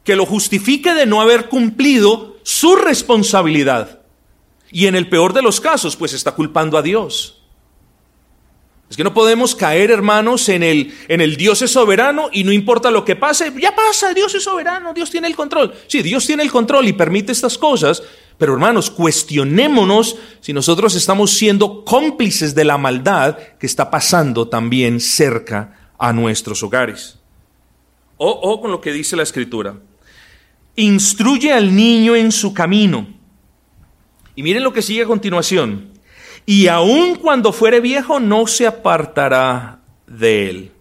[0.04, 4.01] que lo justifique de no haber cumplido su responsabilidad.
[4.72, 7.42] Y en el peor de los casos, pues está culpando a Dios.
[8.92, 12.52] Es que no podemos caer, hermanos, en el, en el Dios es soberano y no
[12.52, 15.72] importa lo que pase, ya pasa, Dios es soberano, Dios tiene el control.
[15.86, 18.02] Sí, Dios tiene el control y permite estas cosas,
[18.36, 25.00] pero hermanos, cuestionémonos si nosotros estamos siendo cómplices de la maldad que está pasando también
[25.00, 27.18] cerca a nuestros hogares.
[28.18, 29.74] O, o con lo que dice la Escritura.
[30.76, 33.21] Instruye al niño en su camino
[34.34, 35.92] y miren lo que sigue a continuación.
[36.46, 40.72] Y aun cuando fuere viejo, no se apartará de él.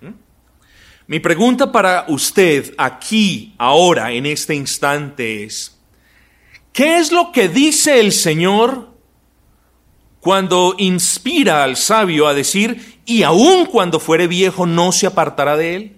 [0.00, 0.10] ¿Mm?
[1.06, 5.78] Mi pregunta para usted aquí, ahora, en este instante es,
[6.72, 8.92] ¿qué es lo que dice el Señor
[10.20, 15.74] cuando inspira al sabio a decir, y aun cuando fuere viejo no se apartará de
[15.74, 15.96] él?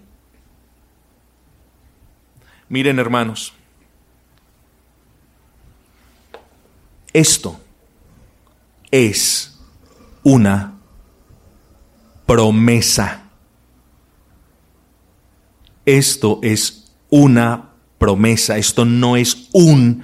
[2.69, 3.53] Miren hermanos,
[7.15, 7.57] esto
[8.91, 9.57] es
[10.21, 10.77] una
[12.25, 13.29] promesa.
[15.85, 20.03] Esto es una promesa, esto no es un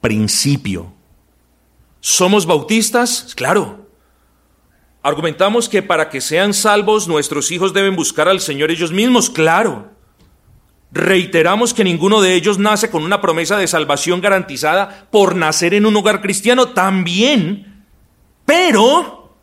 [0.00, 0.90] principio.
[2.00, 3.34] ¿Somos bautistas?
[3.34, 3.86] Claro.
[5.02, 9.90] Argumentamos que para que sean salvos nuestros hijos deben buscar al Señor ellos mismos, claro.
[10.92, 15.86] Reiteramos que ninguno de ellos nace con una promesa de salvación garantizada por nacer en
[15.86, 17.84] un hogar cristiano también,
[18.44, 19.36] pero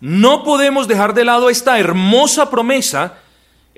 [0.00, 3.18] no podemos dejar de lado esta hermosa promesa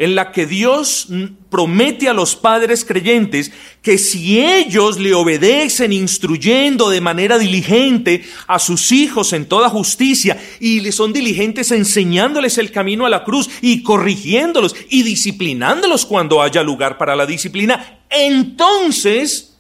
[0.00, 1.08] en la que Dios
[1.50, 8.58] promete a los padres creyentes que si ellos le obedecen instruyendo de manera diligente a
[8.58, 13.50] sus hijos en toda justicia y le son diligentes enseñándoles el camino a la cruz
[13.60, 19.58] y corrigiéndolos y disciplinándolos cuando haya lugar para la disciplina, entonces,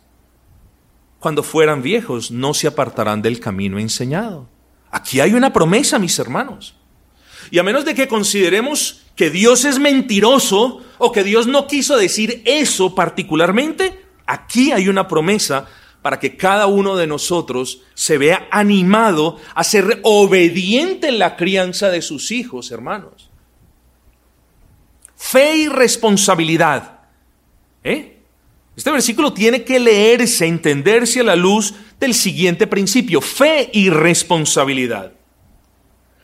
[1.18, 4.48] cuando fueran viejos, no se apartarán del camino enseñado.
[4.90, 6.76] Aquí hay una promesa, mis hermanos.
[7.50, 11.98] Y a menos de que consideremos que Dios es mentiroso o que Dios no quiso
[11.98, 15.68] decir eso particularmente, aquí hay una promesa
[16.00, 21.90] para que cada uno de nosotros se vea animado a ser obediente en la crianza
[21.90, 23.28] de sus hijos, hermanos.
[25.16, 27.00] Fe y responsabilidad.
[27.84, 28.22] ¿Eh?
[28.74, 35.12] Este versículo tiene que leerse, entenderse a la luz del siguiente principio, fe y responsabilidad.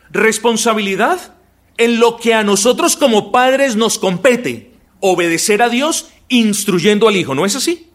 [0.09, 1.36] Responsabilidad
[1.77, 7.35] en lo que a nosotros como padres nos compete, obedecer a Dios instruyendo al Hijo,
[7.35, 7.89] ¿no es así?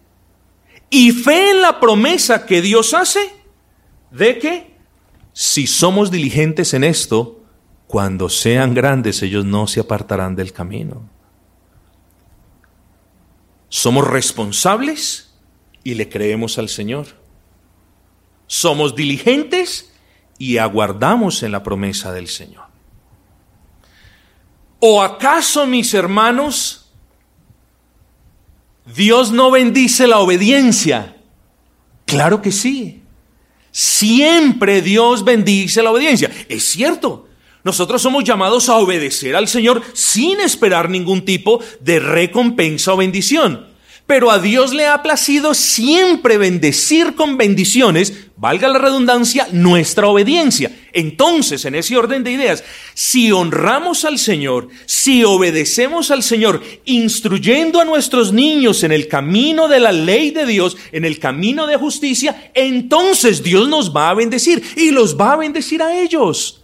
[0.88, 3.20] Y fe en la promesa que Dios hace
[4.10, 4.76] de que
[5.32, 7.42] si somos diligentes en esto,
[7.86, 11.08] cuando sean grandes ellos no se apartarán del camino.
[13.68, 15.34] Somos responsables
[15.82, 17.06] y le creemos al Señor.
[18.46, 19.92] Somos diligentes
[20.38, 22.71] y aguardamos en la promesa del Señor.
[24.84, 26.86] ¿O acaso, mis hermanos,
[28.96, 31.18] Dios no bendice la obediencia?
[32.04, 33.00] Claro que sí.
[33.70, 36.32] Siempre Dios bendice la obediencia.
[36.48, 37.28] Es cierto.
[37.62, 43.68] Nosotros somos llamados a obedecer al Señor sin esperar ningún tipo de recompensa o bendición.
[44.08, 50.72] Pero a Dios le ha placido siempre bendecir con bendiciones, valga la redundancia, nuestra obediencia.
[50.92, 52.62] Entonces, en ese orden de ideas,
[52.94, 59.68] si honramos al Señor, si obedecemos al Señor, instruyendo a nuestros niños en el camino
[59.68, 64.14] de la ley de Dios, en el camino de justicia, entonces Dios nos va a
[64.14, 66.62] bendecir y los va a bendecir a ellos.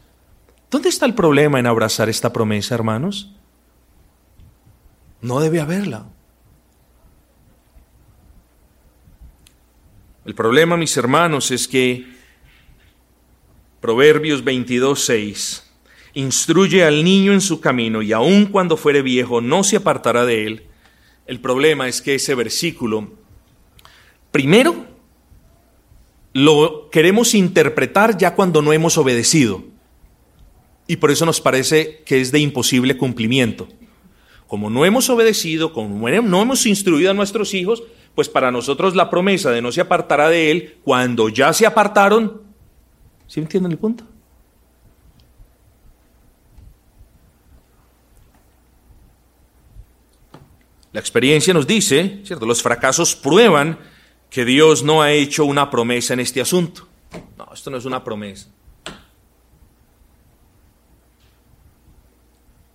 [0.70, 3.30] ¿Dónde está el problema en abrazar esta promesa, hermanos?
[5.22, 6.06] No debe haberla.
[10.26, 12.17] El problema, mis hermanos, es que
[13.88, 15.64] Proverbios 22, 6
[16.12, 20.46] instruye al niño en su camino y aun cuando fuere viejo no se apartará de
[20.46, 20.66] él.
[21.24, 23.09] El problema es que ese versículo,
[24.31, 24.85] primero,
[26.35, 29.64] lo queremos interpretar ya cuando no hemos obedecido.
[30.87, 33.68] Y por eso nos parece que es de imposible cumplimiento.
[34.48, 37.83] Como no hemos obedecido, como no hemos instruido a nuestros hijos,
[38.14, 42.47] pues para nosotros la promesa de no se apartará de él, cuando ya se apartaron,
[43.28, 44.04] ¿sí entienden el punto?
[50.92, 52.46] La experiencia nos dice, ¿cierto?
[52.46, 53.78] Los fracasos prueban
[54.30, 56.88] que Dios no ha hecho una promesa en este asunto.
[57.36, 58.48] No, esto no es una promesa.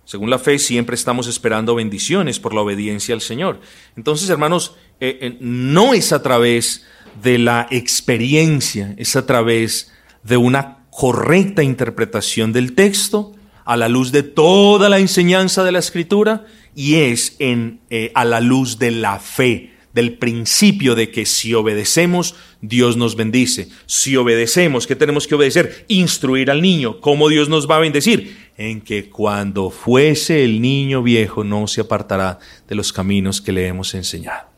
[0.04, 3.60] Según la fe, siempre estamos esperando bendiciones por la obediencia al Señor.
[3.96, 6.86] Entonces, hermanos, eh, eh, no es a través
[7.22, 9.93] de la experiencia, es a través
[10.24, 13.32] de una correcta interpretación del texto
[13.64, 16.44] a la luz de toda la enseñanza de la Escritura
[16.74, 21.54] y es en, eh, a la luz de la fe, del principio de que si
[21.54, 23.68] obedecemos, Dios nos bendice.
[23.86, 25.84] Si obedecemos, ¿qué tenemos que obedecer?
[25.88, 27.00] Instruir al niño.
[27.00, 28.36] ¿Cómo Dios nos va a bendecir?
[28.56, 33.66] En que cuando fuese el niño viejo no se apartará de los caminos que le
[33.66, 34.48] hemos enseñado.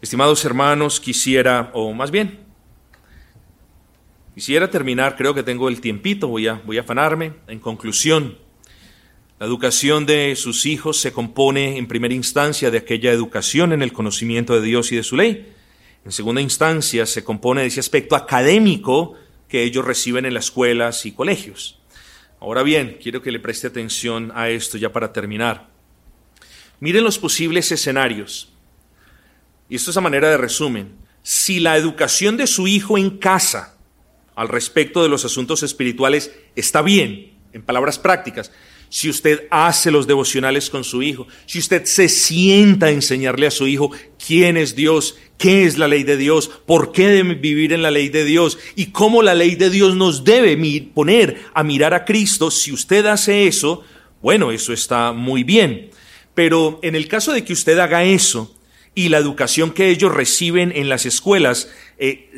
[0.00, 2.47] Estimados hermanos, quisiera, o más bien,
[4.38, 7.32] quisiera terminar, creo que tengo el tiempito, voy a, voy a afanarme.
[7.48, 8.38] En conclusión,
[9.40, 13.92] la educación de sus hijos se compone en primera instancia de aquella educación en el
[13.92, 15.52] conocimiento de Dios y de su ley.
[16.04, 19.16] en segunda instancia, se compone de ese aspecto académico
[19.48, 21.80] que ellos reciben en las escuelas y colegios.
[22.38, 25.68] Ahora bien, quiero que le preste atención a esto ya para terminar.
[26.78, 28.52] Miren los posibles escenarios.
[29.68, 30.94] Y esto es a manera de resumen.
[31.24, 33.74] Si la educación de su hijo en casa
[34.38, 38.52] al respecto de los asuntos espirituales está bien, en palabras prácticas,
[38.88, 43.50] si usted hace los devocionales con su hijo, si usted se sienta a enseñarle a
[43.50, 43.90] su hijo
[44.24, 47.90] quién es Dios, qué es la ley de Dios, por qué debe vivir en la
[47.90, 50.56] ley de Dios y cómo la ley de Dios nos debe
[50.94, 53.82] poner a mirar a Cristo, si usted hace eso,
[54.22, 55.90] bueno, eso está muy bien.
[56.34, 58.56] Pero en el caso de que usted haga eso
[58.94, 62.30] y la educación que ellos reciben en las escuelas, eh,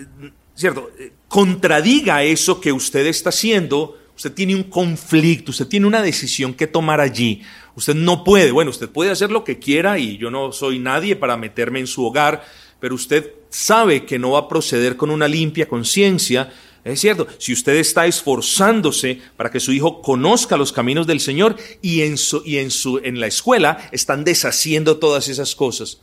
[0.55, 0.91] ¿cierto?
[1.31, 6.67] Contradiga eso que usted está haciendo, usted tiene un conflicto, usted tiene una decisión que
[6.67, 7.43] tomar allí.
[7.77, 11.15] Usted no puede, bueno, usted puede hacer lo que quiera y yo no soy nadie
[11.15, 12.45] para meterme en su hogar,
[12.81, 16.53] pero usted sabe que no va a proceder con una limpia conciencia.
[16.83, 21.55] Es cierto, si usted está esforzándose para que su hijo conozca los caminos del Señor
[21.81, 26.01] y en, su, y en, su, en la escuela están deshaciendo todas esas cosas.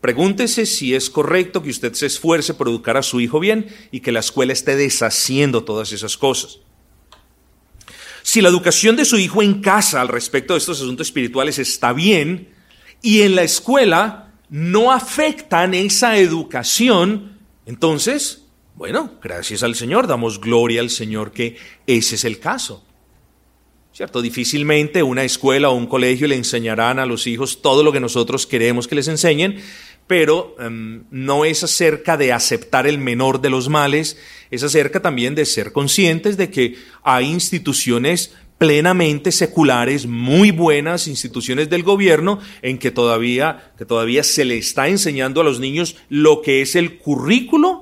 [0.00, 4.00] Pregúntese si es correcto que usted se esfuerce por educar a su hijo bien y
[4.00, 6.60] que la escuela esté deshaciendo todas esas cosas.
[8.22, 11.92] Si la educación de su hijo en casa al respecto de estos asuntos espirituales está
[11.92, 12.48] bien
[13.02, 18.46] y en la escuela no afectan esa educación, entonces,
[18.76, 22.84] bueno, gracias al Señor, damos gloria al Señor que ese es el caso.
[23.92, 24.22] ¿Cierto?
[24.22, 28.46] Difícilmente una escuela o un colegio le enseñarán a los hijos todo lo que nosotros
[28.46, 29.60] queremos que les enseñen,
[30.06, 34.16] pero em, no es acerca de aceptar el menor de los males,
[34.50, 41.70] es acerca también de ser conscientes de que hay instituciones plenamente seculares, muy buenas instituciones
[41.70, 46.42] del gobierno, en que todavía, que todavía se le está enseñando a los niños lo
[46.42, 47.79] que es el currículo,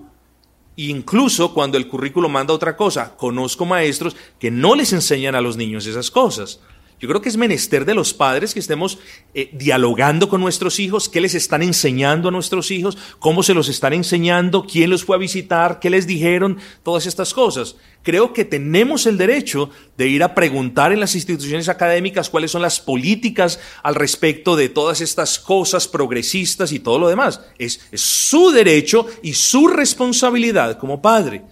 [0.79, 3.17] incluso cuando el currículo manda otra cosa.
[3.17, 6.61] Conozco maestros que no les enseñan a los niños esas cosas.
[7.01, 8.99] Yo creo que es menester de los padres que estemos
[9.33, 13.69] eh, dialogando con nuestros hijos, qué les están enseñando a nuestros hijos, cómo se los
[13.69, 17.77] están enseñando, quién los fue a visitar, qué les dijeron, todas estas cosas.
[18.03, 22.63] Creo que tenemos el derecho de ir a preguntar en las instituciones académicas cuáles son
[22.63, 27.41] las políticas al respecto de todas estas cosas progresistas y todo lo demás.
[27.59, 31.45] es su derecho y su responsabilidad como padre.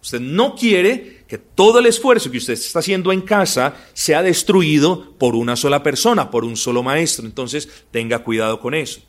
[0.00, 5.16] Usted no quiere que todo el esfuerzo que usted está haciendo en casa sea destruido
[5.18, 7.26] por una sola persona, por un solo maestro.
[7.26, 9.00] Entonces, tenga cuidado con eso.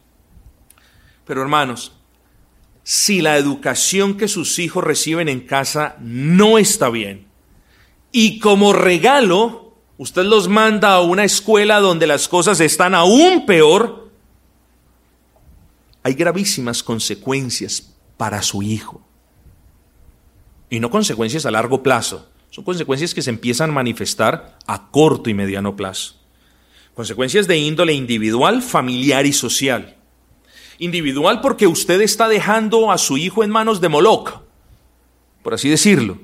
[1.26, 1.92] Pero hermanos,
[2.84, 7.28] si la educación que sus hijos reciben en casa no está bien,
[8.12, 14.10] y como regalo, usted los manda a una escuela donde las cosas están aún peor,
[16.02, 19.07] hay gravísimas consecuencias para su hijo
[20.70, 25.30] y no consecuencias a largo plazo, son consecuencias que se empiezan a manifestar a corto
[25.30, 26.16] y mediano plazo.
[26.96, 29.96] Consecuencias de índole individual, familiar y social.
[30.80, 34.42] Individual porque usted está dejando a su hijo en manos de Moloch,
[35.44, 36.18] por así decirlo.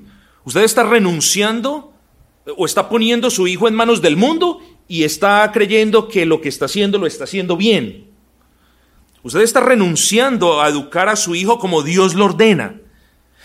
[0.44, 1.92] Usted está renunciando
[2.56, 6.40] o está poniendo a su hijo en manos del mundo y está creyendo que lo
[6.40, 8.10] que está haciendo lo está haciendo bien.
[9.22, 12.80] Usted está renunciando a educar a su hijo como Dios lo ordena.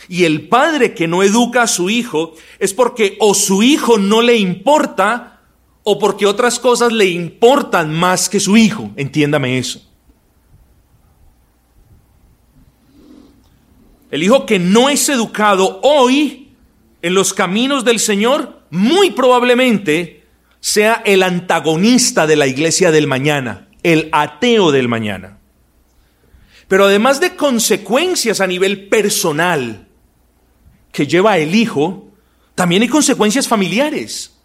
[0.10, 4.24] Y el padre que no educa a su hijo es porque o su hijo no
[4.24, 5.42] le importa
[5.84, 8.90] o porque otras cosas le importan más que su hijo.
[8.96, 9.88] Entiéndame eso.
[14.10, 16.54] El hijo que no es educado hoy
[17.04, 20.24] en los caminos del Señor, muy probablemente
[20.60, 25.38] sea el antagonista de la iglesia del mañana, el ateo del mañana.
[26.68, 29.89] Pero además de consecuencias a nivel personal,
[30.92, 32.08] que lleva el hijo,
[32.56, 34.36] también hay consecuencias familiares.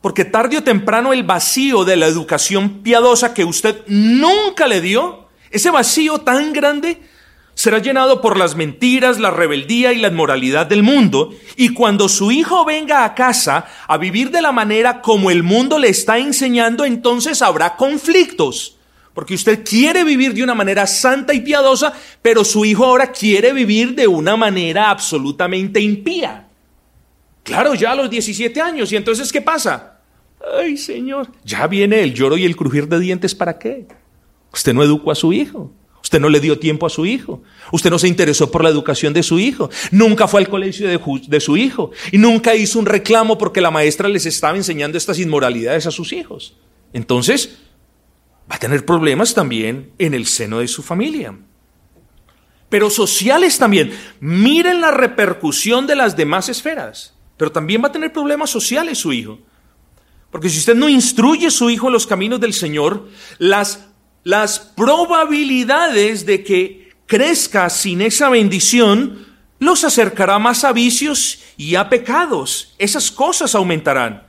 [0.00, 5.28] Porque tarde o temprano el vacío de la educación piadosa que usted nunca le dio,
[5.50, 7.00] ese vacío tan grande,
[7.54, 11.34] será llenado por las mentiras, la rebeldía y la inmoralidad del mundo.
[11.56, 15.78] Y cuando su hijo venga a casa a vivir de la manera como el mundo
[15.78, 18.78] le está enseñando, entonces habrá conflictos.
[19.20, 21.92] Porque usted quiere vivir de una manera santa y piadosa,
[22.22, 26.48] pero su hijo ahora quiere vivir de una manera absolutamente impía.
[27.42, 28.90] Claro, ya a los 17 años.
[28.90, 30.00] ¿Y entonces qué pasa?
[30.58, 33.34] Ay, Señor, ya viene el lloro y el crujir de dientes.
[33.34, 33.86] ¿Para qué?
[34.54, 35.70] Usted no educó a su hijo.
[36.02, 37.42] Usted no le dio tiempo a su hijo.
[37.72, 39.68] Usted no se interesó por la educación de su hijo.
[39.90, 40.98] Nunca fue al colegio de,
[41.28, 41.90] de, su hijo.
[42.10, 46.14] Y nunca hizo un reclamo porque la maestra les estaba enseñando estas inmoralidades a sus
[46.14, 46.56] hijos.
[46.94, 47.58] Entonces,
[48.50, 51.34] va a tener problemas también en el seno de su familia.
[52.68, 53.92] pero sociales también.
[54.20, 59.12] Miren la repercusión de las demás esferas, pero también va a tener problemas sociales su
[59.12, 59.40] hijo.
[60.30, 63.88] Porque si usted no instruye a su hijo en los caminos del Señor, las,
[64.22, 69.26] las probabilidades de que crezca sin esa bendición
[69.58, 72.74] los acercará más a vicios y a pecados.
[72.78, 74.28] Esas cosas aumentarán.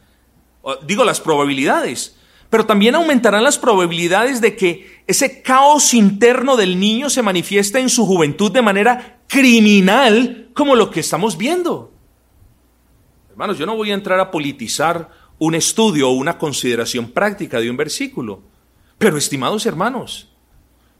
[0.88, 2.18] Digo, las probabilidades
[2.52, 7.88] pero también aumentarán las probabilidades de que ese caos interno del niño se manifieste en
[7.88, 11.94] su juventud de manera criminal, como lo que estamos viendo.
[13.30, 17.70] Hermanos, yo no voy a entrar a politizar un estudio o una consideración práctica de
[17.70, 18.42] un versículo,
[18.98, 20.28] pero estimados hermanos,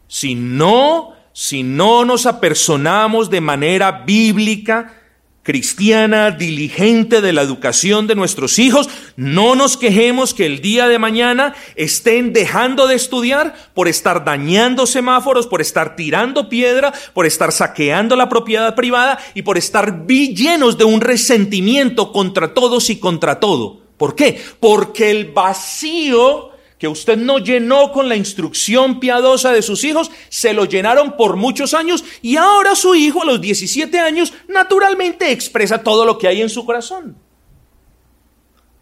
[0.08, 5.01] si no, si no nos apersonamos de manera bíblica,
[5.44, 8.90] cristiana, diligente de la educación de nuestros hijos.
[9.16, 14.86] No nos quejemos que el día de mañana estén dejando de estudiar por estar dañando
[14.86, 20.78] semáforos, por estar tirando piedra, por estar saqueando la propiedad privada y por estar llenos
[20.78, 23.82] de un resentimiento contra todos y contra todo.
[23.98, 24.42] ¿Por qué?
[24.60, 26.51] Porque el vacío
[26.82, 31.36] que usted no llenó con la instrucción piadosa de sus hijos, se lo llenaron por
[31.36, 36.28] muchos años y ahora su hijo a los 17 años naturalmente expresa todo lo que
[36.28, 37.16] hay en su corazón.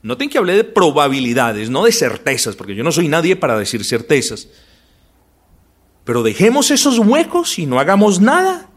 [0.01, 3.83] Noten que hablé de probabilidades, no de certezas, porque yo no soy nadie para decir
[3.83, 4.47] certezas.
[6.05, 8.69] Pero dejemos esos huecos y no hagamos nada.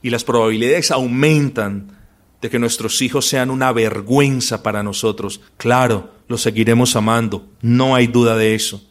[0.00, 1.98] Y las probabilidades aumentan
[2.40, 5.40] de que nuestros hijos sean una vergüenza para nosotros.
[5.56, 8.84] Claro, los seguiremos amando, no hay duda de eso.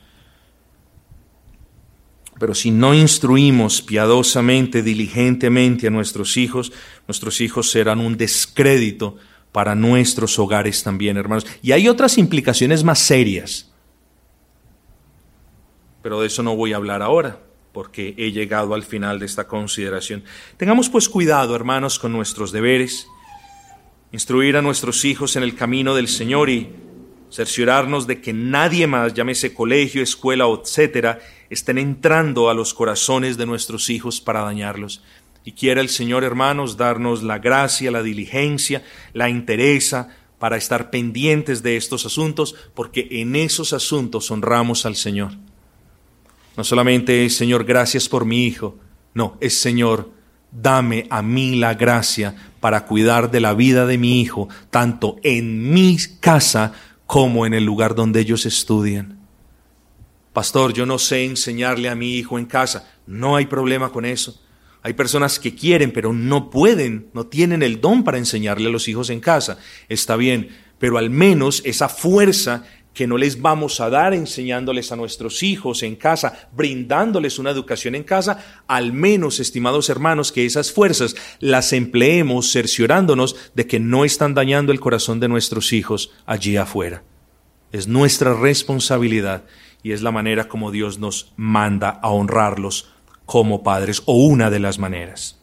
[2.40, 6.72] Pero si no instruimos piadosamente, diligentemente a nuestros hijos,
[7.08, 9.18] nuestros hijos serán un descrédito
[9.52, 11.48] para nuestros hogares también, hermanos.
[11.64, 13.72] Y hay otras implicaciones más serias.
[16.04, 17.40] Pero de eso no voy a hablar ahora,
[17.72, 20.24] porque he llegado al final de esta consideración.
[20.58, 23.08] Tengamos pues cuidado, hermanos, con nuestros deberes
[24.12, 26.70] instruir a nuestros hijos en el camino del Señor y
[27.32, 31.20] cerciorarnos de que nadie más, llámese colegio, escuela, etcétera,
[31.50, 35.02] estén entrando a los corazones de nuestros hijos para dañarlos.
[35.44, 40.10] Y quiera el Señor, hermanos, darnos la gracia, la diligencia, la interesa
[40.40, 45.32] para estar pendientes de estos asuntos, porque en esos asuntos honramos al Señor.
[46.56, 48.78] No solamente es Señor, gracias por mi hijo,
[49.14, 50.12] no, es Señor,
[50.52, 55.72] dame a mí la gracia para cuidar de la vida de mi hijo, tanto en
[55.72, 56.74] mi casa
[57.08, 59.18] como en el lugar donde ellos estudian.
[60.34, 62.92] Pastor, yo no sé enseñarle a mi hijo en casa.
[63.08, 64.40] No hay problema con eso.
[64.84, 68.88] Hay personas que quieren, pero no pueden, no tienen el don para enseñarle a los
[68.88, 69.58] hijos en casa.
[69.90, 72.66] Está bien, pero al menos esa fuerza
[72.98, 77.94] que no les vamos a dar enseñándoles a nuestros hijos en casa, brindándoles una educación
[77.94, 84.04] en casa, al menos, estimados hermanos, que esas fuerzas las empleemos cerciorándonos de que no
[84.04, 87.04] están dañando el corazón de nuestros hijos allí afuera.
[87.72, 89.44] Es nuestra responsabilidad
[89.84, 92.90] y es la manera como Dios nos manda a honrarlos
[93.28, 95.37] como padres o una de las maneras.